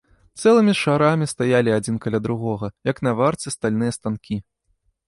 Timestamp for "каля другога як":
2.07-2.97